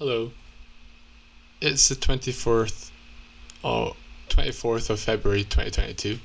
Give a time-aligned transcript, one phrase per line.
[0.00, 0.30] Hello.
[1.60, 2.90] It's the 24th,
[3.62, 3.96] oh,
[4.30, 6.18] 24th of February 2022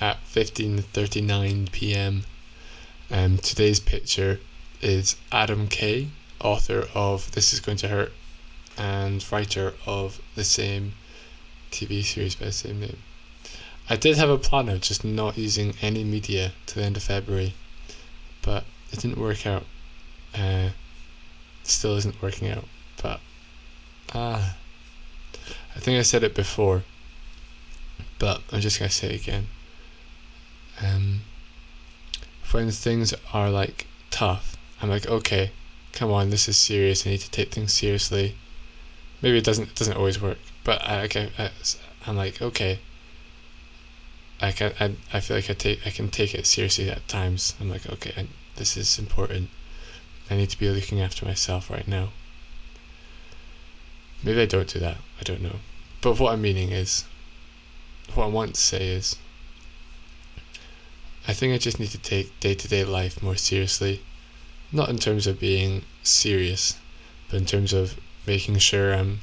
[0.00, 2.24] at 15:39 p.m.
[3.12, 4.40] Um, today's picture
[4.82, 6.08] is Adam Kay,
[6.40, 8.12] author of This Is Going to Hurt
[8.76, 10.94] and writer of the same
[11.70, 12.98] TV series by the same name.
[13.88, 17.04] I did have a plan of just not using any media to the end of
[17.04, 17.54] February,
[18.42, 19.66] but it didn't work out.
[20.36, 20.70] Uh,
[21.62, 22.64] still isn't working out,
[23.02, 23.20] but
[24.14, 24.56] ah,
[25.76, 26.84] I think I said it before,
[28.18, 29.48] but I'm just gonna say it again.
[30.80, 31.22] Um,
[32.50, 35.50] when things are like tough, I'm like, okay,
[35.92, 37.06] come on, this is serious.
[37.06, 38.36] I need to take things seriously.
[39.22, 41.50] Maybe it doesn't it doesn't always work, but I, I
[42.06, 42.80] I'm like, okay.
[44.40, 47.54] I can I, I feel like I take I can take it seriously at times.
[47.60, 48.26] I'm like, okay, I,
[48.56, 49.50] this is important.
[50.30, 52.10] I need to be looking after myself right now.
[54.22, 54.98] Maybe I don't do that.
[55.20, 55.56] I don't know.
[56.00, 57.04] But what I'm meaning is,
[58.14, 59.16] what I want to say is,
[61.26, 64.02] I think I just need to take day to day life more seriously.
[64.70, 66.76] Not in terms of being serious,
[67.28, 69.20] but in terms of making sure I'm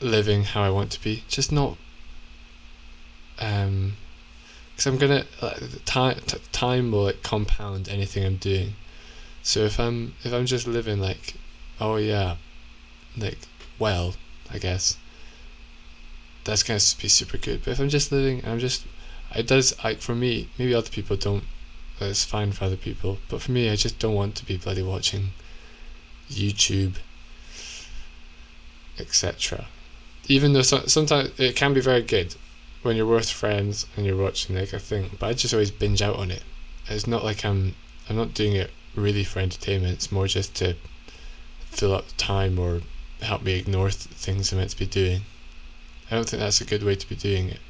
[0.00, 1.24] living how I want to be.
[1.28, 1.76] Just not.
[3.38, 3.96] Um,
[4.70, 6.18] because I'm gonna like, time
[6.52, 8.74] time will like compound anything I'm doing.
[9.42, 11.34] So if I'm if I'm just living like,
[11.80, 12.36] oh yeah,
[13.16, 13.38] like
[13.78, 14.14] well,
[14.52, 14.98] I guess.
[16.44, 17.64] That's gonna be super good.
[17.64, 18.84] But if I'm just living, I'm just,
[19.34, 20.48] it does like for me.
[20.58, 21.44] Maybe other people don't.
[22.00, 24.82] It's fine for other people, but for me, I just don't want to be bloody
[24.82, 25.30] watching
[26.30, 26.94] YouTube,
[28.98, 29.66] etc.
[30.26, 32.34] Even though so, sometimes it can be very good
[32.82, 36.00] when you're with friends and you're watching like a thing, but I just always binge
[36.00, 36.42] out on it.
[36.88, 37.74] It's not like I'm
[38.08, 39.94] I'm not doing it really for entertainment.
[39.94, 40.74] It's more just to
[41.60, 42.82] fill up time or
[43.20, 45.22] help me ignore th- things I'm meant to be doing.
[46.10, 47.60] I don't think that's a good way to be doing it.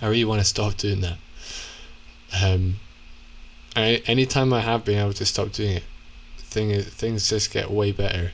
[0.00, 1.18] I really want to stop doing that.
[2.42, 2.76] Um,
[3.74, 5.84] I, anytime I have been able to stop doing it,
[6.38, 8.32] thing is, things just get way better.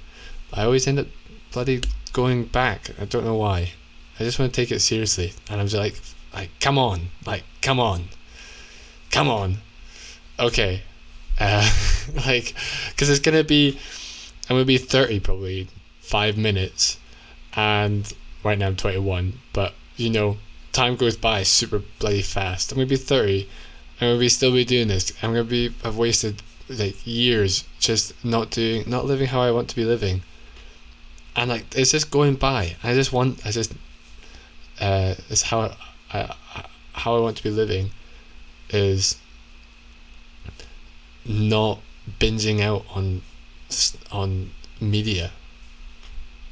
[0.53, 1.07] I always end up
[1.53, 1.83] bloody
[2.13, 2.91] going back.
[3.01, 3.73] I don't know why.
[4.19, 6.01] I just want to take it seriously, and I'm just like,
[6.35, 8.09] like, come on, like, come on,
[9.11, 9.59] come on,
[10.41, 10.83] okay,
[11.39, 11.69] uh,
[12.27, 12.55] like,
[12.91, 13.79] because it's gonna be,
[14.49, 15.69] I'm gonna be thirty probably
[16.01, 16.99] five minutes,
[17.55, 18.13] and
[18.45, 20.39] right now I'm twenty one, but you know,
[20.73, 22.73] time goes by super bloody fast.
[22.73, 23.49] I'm gonna be thirty,
[24.01, 25.13] I'm gonna be still be doing this.
[25.23, 29.69] I'm gonna be I've wasted like years just not doing, not living how I want
[29.71, 30.23] to be living
[31.39, 32.77] and like it's just going by.
[32.83, 33.73] I just want, I just,
[34.81, 35.75] uh, is how I,
[36.13, 37.91] I, how I want to be living,
[38.71, 39.17] is
[41.29, 41.81] not
[42.19, 43.23] binging out on,
[44.11, 44.51] on
[44.81, 45.31] media.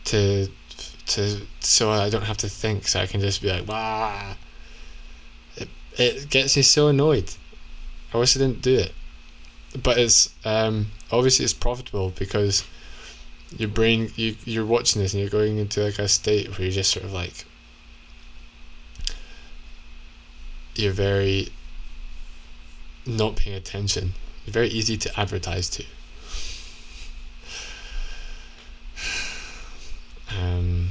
[0.04, 0.48] To,
[1.06, 4.34] to so I don't have to think, so I can just be like, wow.
[5.56, 7.32] It it gets me so annoyed.
[8.12, 8.94] I wish I didn't do it,
[9.82, 12.65] but it's um obviously it's profitable because
[13.56, 16.72] your brain you you're watching this and you're going into like a state where you're
[16.72, 17.44] just sort of like
[20.75, 21.48] you're very
[23.06, 24.12] not paying attention.
[24.46, 25.84] You're very easy to advertise to.
[30.30, 30.90] Um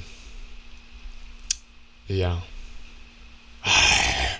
[2.07, 2.41] yeah.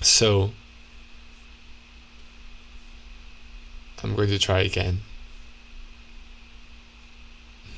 [0.00, 0.52] so
[4.02, 5.00] I'm going to try again.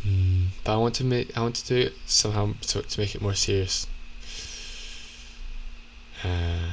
[0.06, 3.15] Mm, but I want to make I want to do it somehow to, to make
[3.15, 3.87] it more serious.
[6.22, 6.71] Uh,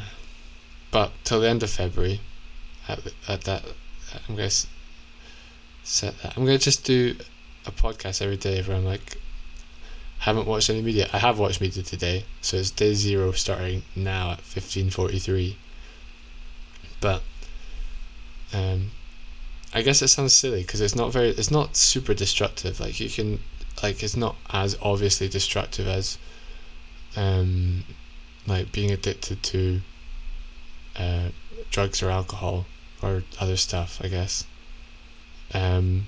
[0.92, 2.22] but till the end of February,
[2.88, 3.64] at, at that,
[4.28, 4.68] I'm going to
[5.84, 6.36] set that.
[6.36, 7.16] I'm going to just do
[7.66, 9.18] a podcast every day where I'm like,
[10.20, 11.08] haven't watched any media.
[11.14, 15.56] I have watched media today, so it's day zero starting now at 15:43.
[17.00, 17.22] But
[18.54, 18.92] um,
[19.74, 22.80] I guess it sounds silly because it's not very, it's not super destructive.
[22.80, 23.40] Like you can,
[23.82, 26.18] like it's not as obviously destructive as,
[27.16, 27.86] um,
[28.48, 29.82] like being addicted to,
[31.00, 31.30] uh,
[31.72, 32.66] drugs or alcohol
[33.02, 34.00] or other stuff.
[34.04, 34.46] I guess.
[35.54, 36.08] Um.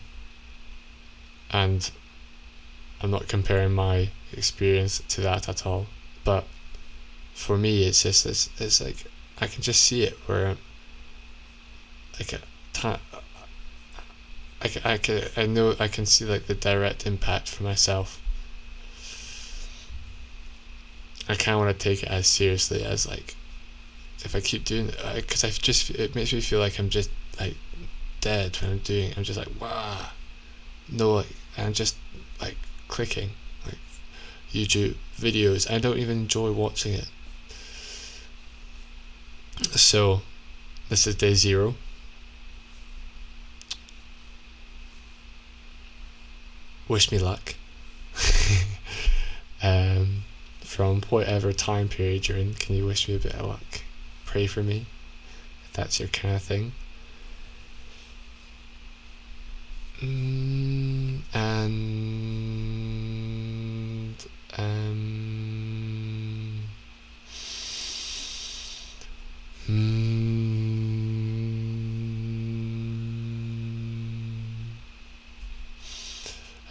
[1.54, 1.92] And
[3.02, 5.88] I'm not comparing my experience to that at all,
[6.24, 6.46] but
[7.34, 9.06] for me, it's just it's, it's like
[9.40, 10.56] I can just see it where
[12.20, 12.42] like
[14.64, 18.22] I, I, can, I know I can see like the direct impact for myself.
[21.28, 23.36] I kind of want to take it as seriously as like
[24.23, 27.09] if I keep doing it, because I just it makes me feel like I'm just
[27.39, 27.56] like
[28.19, 29.18] dead when I'm doing it.
[29.18, 30.09] I'm just like wow,
[30.89, 31.95] no, like I'm just
[32.39, 32.57] like
[32.88, 33.31] clicking
[33.65, 33.79] like
[34.51, 35.69] YouTube videos.
[35.71, 37.09] I don't even enjoy watching it.
[39.71, 40.21] So,
[40.89, 41.75] this is day zero.
[46.88, 47.56] Wish me luck.
[49.63, 50.23] um,
[50.59, 53.81] from whatever time period you're in, can you wish me a bit of luck?
[54.31, 54.88] Pray for me,
[55.66, 56.72] if that's your kind of thing.
[60.00, 62.56] Mm, and
[64.57, 66.63] um,
[69.68, 69.72] mm,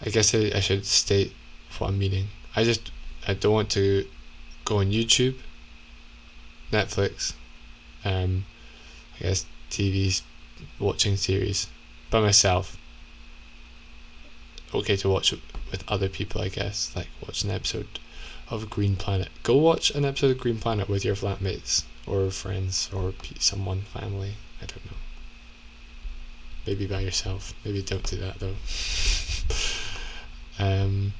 [0.00, 1.34] I guess I, I should state
[1.76, 2.28] what I'm meaning.
[2.56, 2.90] I just
[3.28, 4.06] I don't want to
[4.64, 5.34] go on YouTube,
[6.72, 7.34] Netflix,
[8.04, 8.46] um,
[9.18, 10.22] I guess TV's
[10.78, 11.68] watching series
[12.10, 12.76] by myself.
[14.74, 16.92] Okay to watch with other people, I guess.
[16.94, 17.98] Like watch an episode
[18.50, 19.28] of Green Planet.
[19.42, 24.34] Go watch an episode of Green Planet with your flatmates or friends or someone, family.
[24.60, 24.96] I don't know.
[26.66, 27.54] Maybe by yourself.
[27.64, 28.56] Maybe don't do that though.
[30.58, 31.12] um,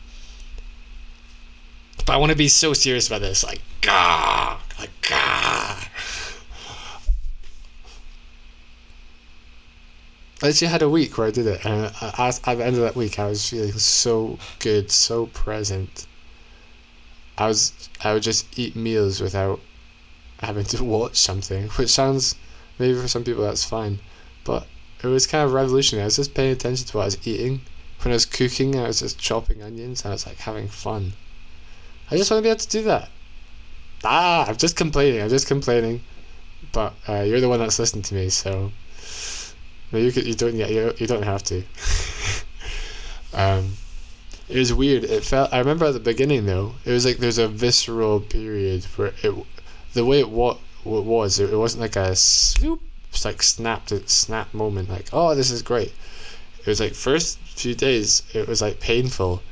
[2.05, 3.45] but I want to be so serious about this.
[3.45, 5.79] Like, gah, like, gah.
[5.79, 5.89] I
[10.43, 13.19] actually had a week where I did it, and at the end of that week,
[13.19, 16.07] I was feeling so good, so present.
[17.37, 19.61] I was, I would just eat meals without
[20.41, 22.35] having to watch something, which sounds
[22.79, 23.99] maybe for some people that's fine,
[24.45, 24.67] but
[25.03, 26.03] it was kind of revolutionary.
[26.03, 27.61] I was just paying attention to what I was eating.
[28.03, 30.03] When I was cooking, I was just chopping onions.
[30.03, 31.13] And I was like having fun.
[32.11, 33.09] I just want to be able to do that.
[34.05, 35.23] Ah, I'm just complaining.
[35.23, 36.03] I'm just complaining.
[36.73, 38.73] But uh, you're the one that's listening to me, so
[39.93, 40.55] no, you could, you don't.
[40.55, 41.65] Yeah, you, you don't have to.
[43.35, 43.73] um,
[44.49, 45.05] it was weird.
[45.05, 45.53] It felt.
[45.53, 46.75] I remember at the beginning though.
[46.85, 49.35] It was like there's a visceral period where it,
[49.95, 51.41] the way it what it was.
[51.41, 52.81] It, it wasn't like a swoop.
[53.11, 53.91] It's like snapped.
[53.91, 54.89] It snap moment.
[54.89, 55.93] Like oh, this is great.
[56.61, 58.23] It was like first few days.
[58.33, 59.43] It was like painful.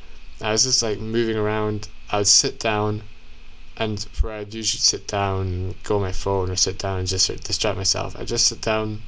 [0.40, 1.88] I was just like moving around.
[2.12, 3.02] I would sit down,
[3.76, 7.26] and where I'd usually sit down, go on my phone, or sit down and just
[7.26, 8.16] sort of distract myself.
[8.16, 9.02] I just sit down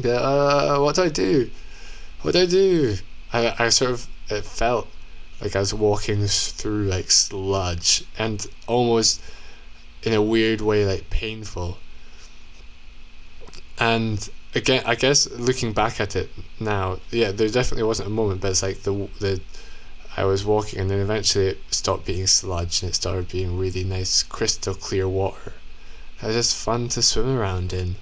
[0.00, 1.50] be like, uh, what do I do?
[2.22, 2.96] What do I do?
[3.32, 4.88] I, I sort of, it felt
[5.40, 9.20] like I was walking through like sludge and almost
[10.02, 11.78] in a weird way like painful.
[13.78, 18.40] And again, I guess looking back at it now, yeah, there definitely wasn't a moment,
[18.40, 19.40] but it's like the the
[20.16, 23.84] I was walking and then eventually it stopped being sludge and it started being really
[23.84, 25.54] nice, crystal clear water.
[26.20, 27.94] It was just fun to swim around in.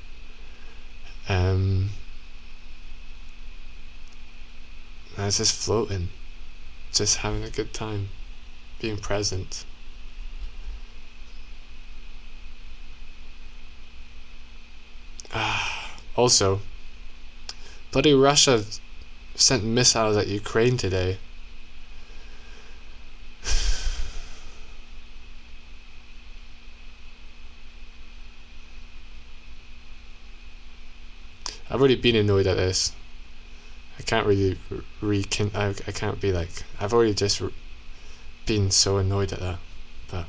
[1.29, 1.91] Um,
[5.19, 6.09] I was just floating,
[6.93, 8.11] just having a good time,
[8.81, 9.65] being present.
[15.35, 16.61] Ah, also,
[17.91, 18.65] bloody Russia
[19.35, 21.19] sent missiles at Ukraine today.
[31.77, 32.95] I've already been annoyed at this.
[33.99, 34.59] I can't really
[35.03, 35.51] recon.
[35.55, 36.49] I, I can't be like.
[36.81, 37.53] I've already just re-
[38.47, 39.59] been so annoyed at that.
[40.11, 40.25] But.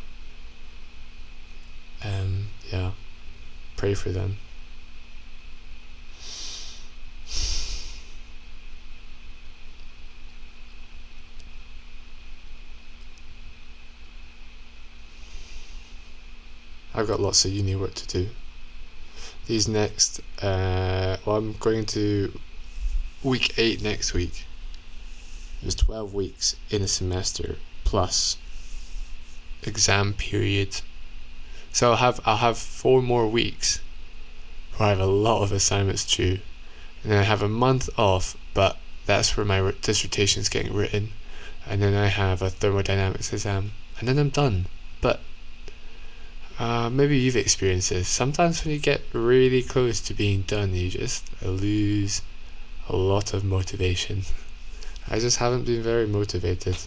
[2.03, 2.91] Um, yeah.
[3.77, 4.35] Pray for them.
[16.93, 18.29] I've got lots of uni work to do
[19.47, 20.19] these next.
[20.41, 22.39] Uh, well, I'm going to
[23.23, 24.45] week eight next week.
[25.61, 28.37] There's 12 weeks in a semester plus
[29.63, 30.81] exam period.
[31.71, 33.81] So I'll have I'll have four more weeks
[34.75, 36.39] where I have a lot of assignments due,
[37.01, 41.13] and then I have a month off, but that's where my dissertation is getting written,
[41.65, 44.67] and then I have a thermodynamics exam, and then I'm done.
[45.01, 45.21] But
[46.59, 48.07] uh, maybe you've experienced this.
[48.07, 52.21] Sometimes when you get really close to being done, you just lose
[52.89, 54.23] a lot of motivation.
[55.09, 56.77] I just haven't been very motivated.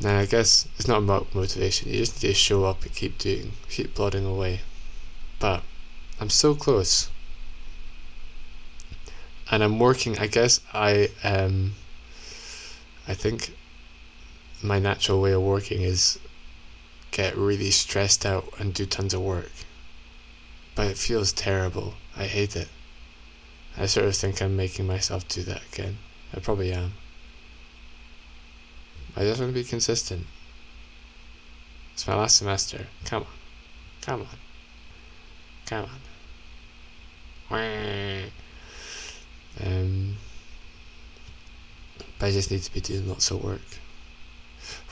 [0.00, 3.18] Now, I guess it's not about motivation, you just need to show up and keep
[3.18, 4.60] doing, keep plodding away.
[5.38, 5.62] But
[6.18, 7.10] I'm so close.
[9.50, 11.74] And I'm working, I guess I um
[13.08, 13.56] I think
[14.62, 16.18] my natural way of working is
[17.10, 19.50] get really stressed out and do tons of work.
[20.74, 21.94] but it feels terrible.
[22.16, 22.68] I hate it.
[23.76, 25.98] I sort of think I'm making myself do that again.
[26.34, 26.94] I probably am.
[29.16, 30.26] I just want to be consistent.
[31.92, 32.86] It's my last semester.
[33.04, 33.28] Come on.
[34.00, 34.28] Come on.
[35.66, 35.90] Come on.
[39.66, 40.16] Um,
[42.18, 43.60] but I just need to be doing lots of work.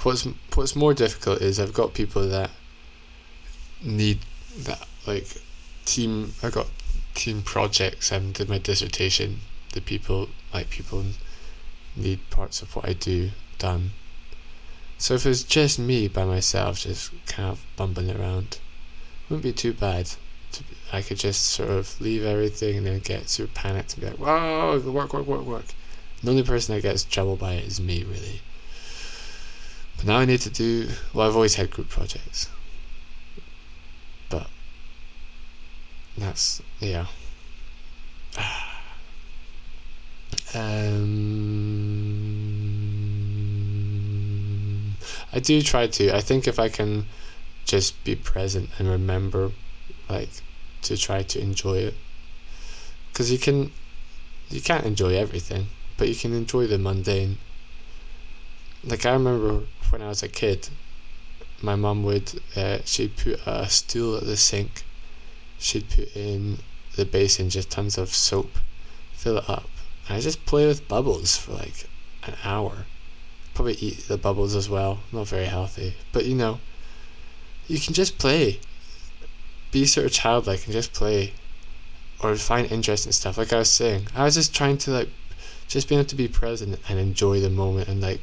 [0.03, 2.51] What's what's more difficult is I've got people that
[3.83, 4.21] need
[4.59, 5.27] that like
[5.85, 6.35] team.
[6.43, 6.69] I got
[7.15, 9.41] team projects and did my dissertation.
[9.73, 11.05] The people like people
[11.97, 13.91] need parts of what I do done.
[14.99, 18.59] So if it's just me by myself, just kind of bumbling around,
[19.29, 20.11] wouldn't be too bad.
[20.93, 24.19] I could just sort of leave everything and then get super panicked and be like,
[24.19, 25.67] "Whoa, work, work, work, work."
[26.23, 28.41] The only person that gets trouble by it is me, really.
[29.99, 30.89] But now I need to do.
[31.13, 32.49] Well, I've always had group projects,
[34.31, 34.49] but
[36.17, 37.07] that's yeah.
[40.55, 41.37] Um,
[45.33, 46.17] I do try to.
[46.17, 47.07] I think if I can
[47.67, 49.53] just be present and remember,
[50.09, 50.31] like,
[50.83, 51.95] to try to enjoy it,
[53.13, 53.73] because you can,
[54.49, 55.67] you can't enjoy everything,
[55.99, 57.37] but you can enjoy the mundane.
[58.83, 60.69] Like I remember when I was a kid,
[61.63, 64.85] my mum would uh, she'd put a stool at the sink,
[65.59, 66.59] she'd put in
[66.97, 68.59] the basin just tons of soap,
[69.13, 69.69] fill it up,
[70.07, 71.89] and I just play with bubbles for like
[72.25, 72.87] an hour.
[73.55, 75.01] Probably eat the bubbles as well.
[75.11, 76.61] Not very healthy, but you know,
[77.67, 78.61] you can just play.
[79.71, 81.35] Be sort of childlike and just play,
[82.23, 83.37] or find interesting stuff.
[83.37, 85.09] Like I was saying, I was just trying to like,
[85.67, 88.21] just being able to be present and enjoy the moment and like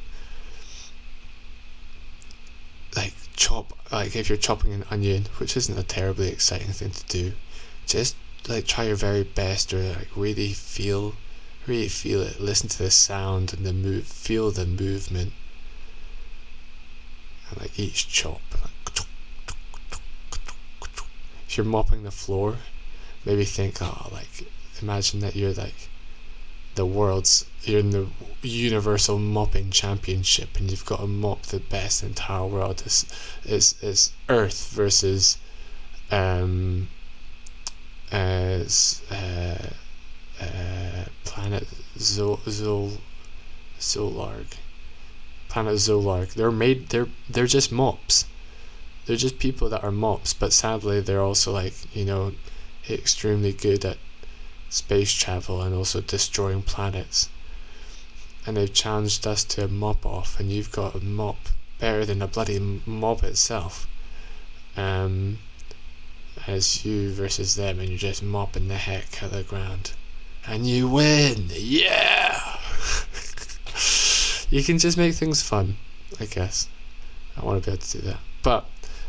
[2.96, 7.06] like chop like if you're chopping an onion, which isn't a terribly exciting thing to
[7.06, 7.32] do,
[7.88, 8.18] just
[8.50, 11.16] like try your very best or like really feel
[11.66, 15.32] really feel it, listen to the sound and the move feel the movement.
[17.50, 19.06] And like each chop like
[21.48, 22.58] if you're mopping the floor,
[23.24, 24.46] maybe think, oh like
[24.82, 25.90] imagine that you're like
[26.76, 28.08] the world's you're in the
[28.42, 32.84] universal mopping championship and you've got to mop the best entire world.
[32.86, 33.06] Is
[33.44, 35.38] is is earth versus
[36.12, 36.88] um
[38.12, 39.70] as uh,
[40.40, 41.68] uh, planet
[41.98, 42.98] Zol Zol
[43.80, 44.46] Zolarg.
[45.50, 46.34] Planet Zolarg.
[46.34, 48.26] They're made they're they're just mops.
[49.06, 52.34] They're just people that are mops but sadly they're also like you know
[52.90, 53.98] extremely good at
[54.70, 57.30] space travel and also destroying planets.
[58.46, 61.38] And they've challenged us to a mop off, and you've got a mop
[61.80, 63.88] better than a bloody mob itself.
[64.78, 65.40] Um,
[66.48, 69.94] as you versus them, and you're just mopping the heck out of the ground.
[70.46, 71.50] And you win!
[71.52, 72.40] Yeah!
[74.50, 75.78] you can just make things fun,
[76.20, 76.68] I guess.
[77.36, 78.20] I want to be able to do that.
[78.44, 78.66] But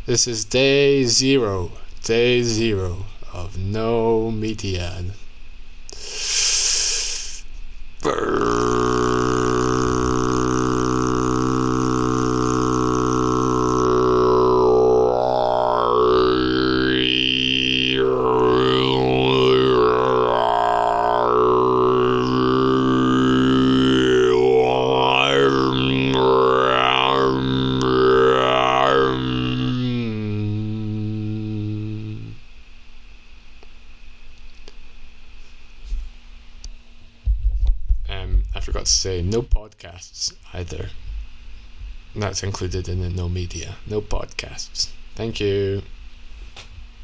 [0.07, 1.73] this is day zero.
[2.03, 5.05] Day zero of no media.
[8.07, 8.46] To
[39.97, 40.91] podcasts either.
[42.15, 43.77] And that's included in the no media.
[43.87, 44.91] No podcasts.
[45.15, 45.83] Thank you.